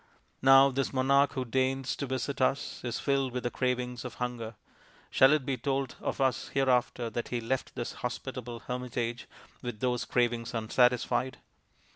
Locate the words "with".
3.33-3.43, 9.61-9.79